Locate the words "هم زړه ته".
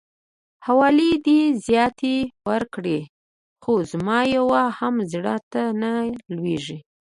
4.77-5.63